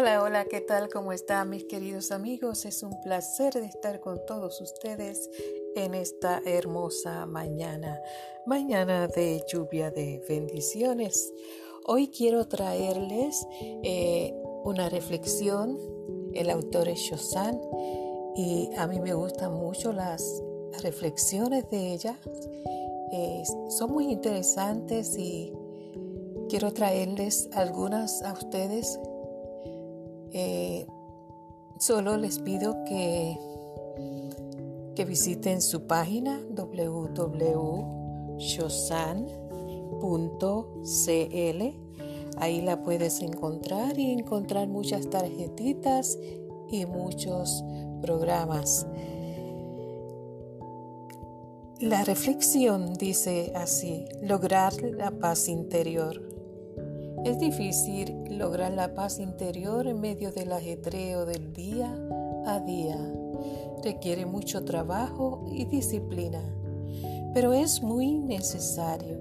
Hola, 0.00 0.22
hola, 0.22 0.44
¿qué 0.46 0.62
tal? 0.62 0.88
¿Cómo 0.88 1.12
están 1.12 1.50
mis 1.50 1.64
queridos 1.64 2.10
amigos? 2.10 2.64
Es 2.64 2.82
un 2.82 3.02
placer 3.02 3.52
de 3.52 3.66
estar 3.66 4.00
con 4.00 4.24
todos 4.24 4.58
ustedes 4.62 5.28
en 5.76 5.92
esta 5.92 6.40
hermosa 6.46 7.26
mañana, 7.26 8.00
mañana 8.46 9.08
de 9.08 9.44
lluvia 9.46 9.90
de 9.90 10.24
bendiciones. 10.26 11.30
Hoy 11.84 12.08
quiero 12.08 12.48
traerles 12.48 13.46
eh, 13.52 14.32
una 14.64 14.88
reflexión. 14.88 15.78
El 16.32 16.48
autor 16.48 16.88
es 16.88 17.00
Shosan 17.00 17.60
y 18.34 18.70
a 18.78 18.86
mí 18.86 19.00
me 19.00 19.12
gustan 19.12 19.52
mucho 19.52 19.92
las 19.92 20.42
reflexiones 20.82 21.68
de 21.68 21.92
ella. 21.92 22.18
Son 23.68 23.92
muy 23.92 24.10
interesantes 24.10 25.14
y 25.18 25.52
quiero 26.48 26.72
traerles 26.72 27.50
algunas 27.52 28.22
a 28.22 28.32
ustedes 28.32 28.98
eh, 30.32 30.86
solo 31.78 32.16
les 32.16 32.38
pido 32.38 32.84
que, 32.84 33.38
que 34.94 35.04
visiten 35.04 35.60
su 35.60 35.86
página 35.86 36.40
www.shosan.cl. 36.50 38.00
Ahí 42.36 42.62
la 42.62 42.82
puedes 42.82 43.20
encontrar 43.20 43.98
y 43.98 44.12
encontrar 44.12 44.68
muchas 44.68 45.10
tarjetitas 45.10 46.18
y 46.70 46.86
muchos 46.86 47.64
programas. 48.00 48.86
La 51.80 52.04
reflexión 52.04 52.92
dice 52.92 53.52
así, 53.54 54.04
lograr 54.20 54.74
la 54.82 55.10
paz 55.10 55.48
interior. 55.48 56.29
Es 57.24 57.38
difícil 57.38 58.38
lograr 58.38 58.72
la 58.72 58.94
paz 58.94 59.18
interior 59.18 59.86
en 59.86 60.00
medio 60.00 60.32
del 60.32 60.52
ajetreo 60.52 61.26
del 61.26 61.52
día 61.52 61.94
a 62.46 62.60
día. 62.60 62.96
Requiere 63.84 64.24
mucho 64.24 64.64
trabajo 64.64 65.44
y 65.52 65.66
disciplina, 65.66 66.42
pero 67.34 67.52
es 67.52 67.82
muy 67.82 68.18
necesario. 68.18 69.18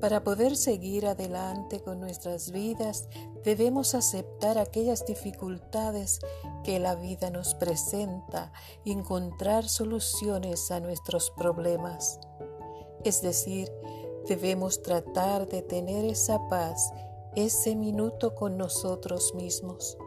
Para 0.00 0.24
poder 0.24 0.56
seguir 0.56 1.06
adelante 1.06 1.80
con 1.80 2.00
nuestras 2.00 2.50
vidas, 2.50 3.08
debemos 3.44 3.94
aceptar 3.94 4.58
aquellas 4.58 5.06
dificultades 5.06 6.18
que 6.64 6.80
la 6.80 6.96
vida 6.96 7.30
nos 7.30 7.54
presenta 7.54 8.52
y 8.84 8.90
encontrar 8.90 9.68
soluciones 9.68 10.72
a 10.72 10.80
nuestros 10.80 11.30
problemas. 11.30 12.18
Es 13.04 13.22
decir, 13.22 13.70
Debemos 14.26 14.82
tratar 14.82 15.48
de 15.48 15.60
tener 15.60 16.06
esa 16.06 16.48
paz, 16.48 16.92
ese 17.36 17.76
minuto 17.76 18.34
con 18.34 18.56
nosotros 18.56 19.34
mismos. 19.34 19.98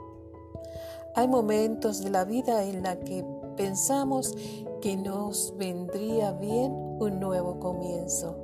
Hay 1.15 1.27
momentos 1.27 2.03
de 2.03 2.09
la 2.09 2.25
vida 2.25 2.63
en 2.63 2.83
la 2.83 2.99
que 2.99 3.23
pensamos 3.55 4.35
que 4.81 4.97
nos 4.97 5.53
vendría 5.57 6.31
bien 6.31 6.71
un 6.71 7.19
nuevo 7.19 7.59
comienzo. 7.59 8.35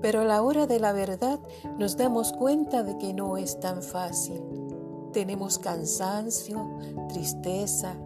Pero 0.00 0.20
a 0.20 0.24
la 0.24 0.42
hora 0.42 0.66
de 0.66 0.78
la 0.78 0.92
verdad 0.92 1.40
nos 1.78 1.96
damos 1.96 2.32
cuenta 2.32 2.82
de 2.84 2.98
que 2.98 3.12
no 3.12 3.36
es 3.36 3.58
tan 3.58 3.82
fácil. 3.82 4.42
Tenemos 5.12 5.58
cansancio, 5.58 6.70
tristeza, 7.08 7.96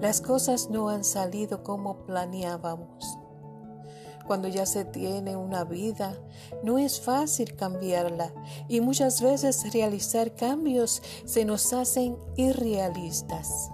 las 0.00 0.20
cosas 0.20 0.70
no 0.70 0.88
han 0.88 1.02
salido 1.02 1.64
como 1.64 2.04
planeábamos. 2.04 3.18
Cuando 4.30 4.46
ya 4.46 4.64
se 4.64 4.84
tiene 4.84 5.34
una 5.34 5.64
vida, 5.64 6.16
no 6.62 6.78
es 6.78 7.00
fácil 7.00 7.56
cambiarla 7.56 8.32
y 8.68 8.80
muchas 8.80 9.20
veces 9.20 9.72
realizar 9.72 10.36
cambios 10.36 11.02
se 11.24 11.44
nos 11.44 11.72
hacen 11.72 12.16
irrealistas. 12.36 13.72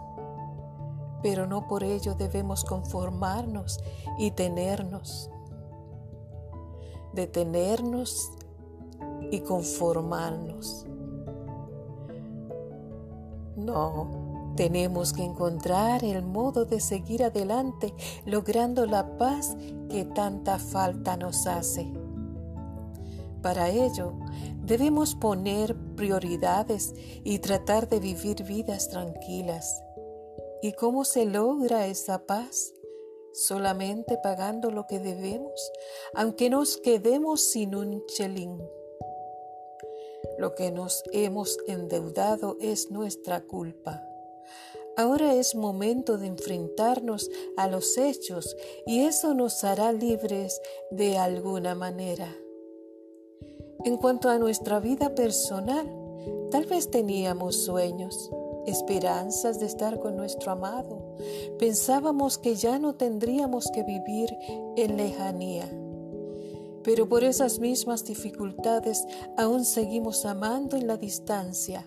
Pero 1.23 1.47
no 1.47 1.69
por 1.69 1.85
ello 1.85 2.15
debemos 2.15 2.65
conformarnos 2.65 3.81
y 4.17 4.31
tenernos. 4.31 5.31
Detenernos 7.13 8.33
y 9.31 9.41
conformarnos. 9.41 10.87
No, 13.57 14.26
tenemos 14.57 15.13
que 15.13 15.23
encontrar 15.23 16.03
el 16.03 16.23
modo 16.23 16.65
de 16.65 16.81
seguir 16.81 17.23
adelante 17.23 17.95
logrando 18.25 18.87
la 18.87 19.19
paz 19.19 19.57
que 19.91 20.05
tanta 20.05 20.59
falta 20.59 21.17
nos 21.17 21.47
hace. 21.47 21.87
Para 23.43 23.69
ello, 23.71 24.15
debemos 24.65 25.15
poner 25.15 25.77
prioridades 25.95 26.95
y 27.23 27.39
tratar 27.39 27.89
de 27.89 28.01
vivir 28.01 28.43
vidas 28.43 28.89
tranquilas. 28.89 29.83
¿Y 30.63 30.73
cómo 30.73 31.05
se 31.05 31.27
logra 31.27 31.87
esa 31.87 32.27
paz? 32.27 32.73
Solamente 33.33 34.19
pagando 34.23 34.71
lo 34.71 34.87
que 34.87 34.99
debemos, 34.99 35.71
aunque 36.15 36.49
nos 36.51 36.79
quedemos 36.79 37.43
sin 37.43 37.75
un 37.75 38.05
chelín. 38.07 38.59
Lo 40.39 40.55
que 40.55 40.73
nos 40.73 41.05
hemos 41.13 41.59
endeudado 41.69 42.57
es 42.61 42.91
nuestra 42.91 43.43
culpa. 43.43 44.03
Ahora 44.99 45.35
es 45.35 45.55
momento 45.55 46.17
de 46.17 46.27
enfrentarnos 46.27 47.31
a 47.59 47.69
los 47.69 47.99
hechos 47.99 48.57
y 48.87 49.01
eso 49.01 49.35
nos 49.35 49.63
hará 49.63 49.93
libres 49.93 50.59
de 50.91 51.19
alguna 51.19 51.75
manera. 51.75 52.35
En 53.85 53.99
cuanto 53.99 54.31
a 54.31 54.39
nuestra 54.39 54.81
vida 54.81 55.15
personal, 55.15 55.87
tal 56.51 56.65
vez 56.65 56.91
teníamos 56.91 57.57
sueños, 57.57 58.31
esperanzas 58.67 59.61
de 59.61 59.67
estar 59.67 60.01
con 60.01 60.17
nuestro 60.17 60.53
amado. 60.53 61.17
Pensábamos 61.59 62.39
que 62.39 62.55
ya 62.55 62.79
no 62.79 62.95
tendríamos 62.95 63.71
que 63.71 63.83
vivir 63.83 64.35
en 64.77 64.97
lejanía. 64.97 65.71
Pero 66.83 67.07
por 67.07 67.23
esas 67.23 67.59
mismas 67.59 68.05
dificultades 68.05 69.07
aún 69.37 69.67
seguimos 69.67 70.25
amando 70.25 70.77
en 70.77 70.87
la 70.87 70.97
distancia 70.97 71.87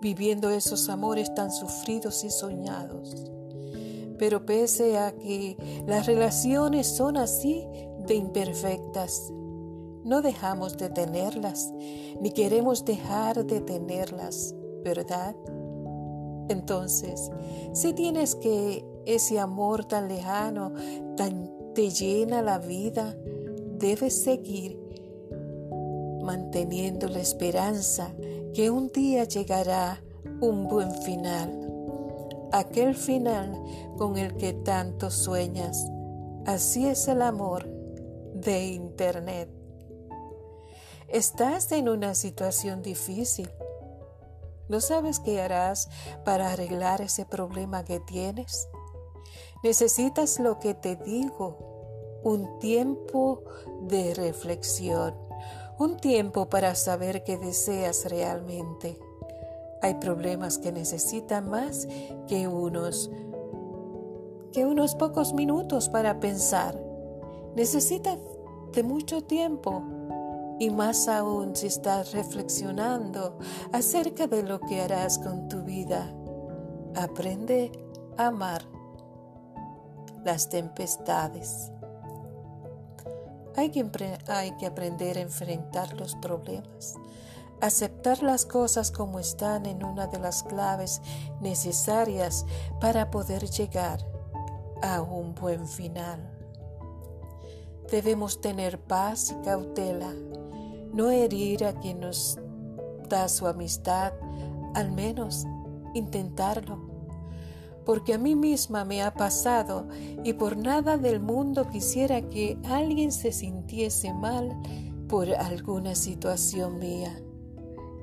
viviendo 0.00 0.50
esos 0.50 0.88
amores 0.88 1.34
tan 1.34 1.50
sufridos 1.50 2.24
y 2.24 2.30
soñados. 2.30 3.30
Pero 4.18 4.44
pese 4.44 4.98
a 4.98 5.12
que 5.12 5.56
las 5.86 6.06
relaciones 6.06 6.86
son 6.86 7.16
así 7.16 7.66
de 8.06 8.14
imperfectas, 8.14 9.32
no 10.04 10.22
dejamos 10.22 10.76
de 10.76 10.88
tenerlas, 10.88 11.72
ni 12.20 12.30
queremos 12.32 12.84
dejar 12.84 13.44
de 13.44 13.60
tenerlas, 13.60 14.54
¿verdad? 14.82 15.36
Entonces, 16.48 17.30
si 17.72 17.92
tienes 17.92 18.34
que 18.34 18.84
ese 19.06 19.38
amor 19.38 19.84
tan 19.84 20.08
lejano, 20.08 20.72
tan 21.16 21.50
te 21.74 21.90
llena 21.90 22.42
la 22.42 22.58
vida, 22.58 23.16
debes 23.78 24.22
seguir 24.22 24.78
manteniendo 26.22 27.08
la 27.08 27.20
esperanza 27.20 28.12
que 28.54 28.70
un 28.70 28.90
día 28.90 29.24
llegará 29.24 30.02
un 30.40 30.66
buen 30.68 30.90
final, 31.02 31.50
aquel 32.52 32.94
final 32.94 33.52
con 33.96 34.16
el 34.18 34.36
que 34.36 34.52
tanto 34.52 35.10
sueñas. 35.10 35.86
Así 36.46 36.86
es 36.86 37.06
el 37.08 37.22
amor 37.22 37.68
de 38.34 38.68
Internet. 38.68 39.48
Estás 41.08 41.70
en 41.72 41.88
una 41.88 42.14
situación 42.14 42.82
difícil. 42.82 43.50
¿No 44.68 44.80
sabes 44.80 45.20
qué 45.20 45.40
harás 45.40 45.88
para 46.24 46.52
arreglar 46.52 47.00
ese 47.00 47.26
problema 47.26 47.84
que 47.84 48.00
tienes? 48.00 48.68
Necesitas 49.62 50.40
lo 50.40 50.58
que 50.58 50.74
te 50.74 50.96
digo, 50.96 52.20
un 52.22 52.58
tiempo 52.60 53.42
de 53.82 54.14
reflexión 54.14 55.29
un 55.80 55.96
tiempo 55.96 56.50
para 56.50 56.74
saber 56.74 57.24
qué 57.24 57.38
deseas 57.38 58.04
realmente. 58.04 58.98
Hay 59.80 59.94
problemas 59.94 60.58
que 60.58 60.72
necesitan 60.72 61.48
más 61.48 61.88
que 62.28 62.46
unos 62.48 63.10
que 64.52 64.66
unos 64.66 64.94
pocos 64.94 65.32
minutos 65.32 65.88
para 65.88 66.20
pensar. 66.20 66.78
Necesitas 67.56 68.18
de 68.74 68.82
mucho 68.82 69.22
tiempo 69.22 69.82
y 70.58 70.68
más 70.68 71.08
aún 71.08 71.56
si 71.56 71.68
estás 71.68 72.12
reflexionando 72.12 73.38
acerca 73.72 74.26
de 74.26 74.42
lo 74.42 74.60
que 74.60 74.82
harás 74.82 75.18
con 75.18 75.48
tu 75.48 75.62
vida. 75.62 76.12
Aprende 76.94 77.72
a 78.18 78.26
amar 78.26 78.64
las 80.24 80.50
tempestades. 80.50 81.72
Hay 83.56 83.70
que, 83.70 84.66
aprender 84.66 85.18
a 85.18 85.20
enfrentar 85.20 85.94
los 85.94 86.14
problemas, 86.16 86.94
aceptar 87.60 88.22
las 88.22 88.46
cosas 88.46 88.90
como 88.90 89.18
están 89.18 89.66
en 89.66 89.84
una 89.84 90.06
de 90.06 90.18
las 90.18 90.42
claves 90.42 91.02
necesarias 91.40 92.46
para 92.80 93.10
poder 93.10 93.50
llegar 93.50 94.06
a 94.82 95.02
un 95.02 95.34
buen 95.34 95.66
final. 95.66 96.30
Debemos 97.90 98.40
tener 98.40 98.78
paz 98.80 99.30
y 99.32 99.44
cautela, 99.44 100.14
no 100.92 101.10
herir 101.10 101.64
a 101.64 101.74
quien 101.74 102.00
nos 102.00 102.38
da 103.08 103.28
su 103.28 103.46
amistad, 103.46 104.12
al 104.74 104.92
menos 104.92 105.44
intentarlo. 105.94 106.89
Porque 107.84 108.14
a 108.14 108.18
mí 108.18 108.34
misma 108.34 108.84
me 108.84 109.02
ha 109.02 109.14
pasado 109.14 109.88
y 110.22 110.34
por 110.34 110.56
nada 110.56 110.96
del 110.96 111.20
mundo 111.20 111.68
quisiera 111.70 112.22
que 112.22 112.58
alguien 112.64 113.10
se 113.10 113.32
sintiese 113.32 114.12
mal 114.12 114.56
por 115.08 115.30
alguna 115.30 115.94
situación 115.94 116.78
mía. 116.78 117.20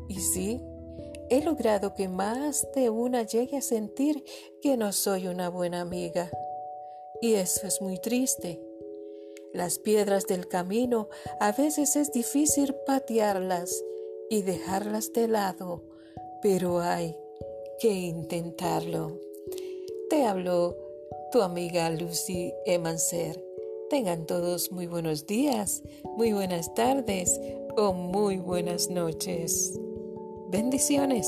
Y 0.08 0.20
sí, 0.20 0.62
he 1.30 1.44
logrado 1.44 1.94
que 1.94 2.08
más 2.08 2.68
de 2.76 2.90
una 2.90 3.24
llegue 3.24 3.58
a 3.58 3.62
sentir 3.62 4.24
que 4.62 4.78
no 4.78 4.92
soy 4.92 5.28
una 5.28 5.50
buena 5.50 5.82
amiga. 5.82 6.32
Y 7.22 7.36
eso 7.36 7.68
es 7.68 7.82
muy 7.82 8.00
triste. 8.00 8.62
Las 9.54 9.80
piedras 9.80 10.26
del 10.28 10.48
camino 10.48 11.10
a 11.40 11.52
veces 11.52 11.96
es 11.96 12.12
difícil 12.12 12.76
patearlas 12.86 13.84
y 14.30 14.42
dejarlas 14.42 15.14
de 15.14 15.28
lado, 15.28 15.84
pero 16.42 16.80
hay 16.80 17.18
que 17.80 17.92
intentarlo. 17.92 19.27
Te 20.10 20.26
hablo 20.26 20.78
tu 21.34 21.42
amiga 21.42 21.90
Lucy 21.90 22.54
Emancer. 22.66 23.44
Tengan 23.90 24.26
todos 24.26 24.72
muy 24.72 24.88
buenos 24.88 25.28
días, 25.28 25.84
muy 26.16 26.32
buenas 26.32 26.74
tardes 26.76 27.38
o 27.76 27.92
muy 27.92 28.38
buenas 28.38 28.90
noches. 28.90 29.78
Bendiciones. 30.50 31.28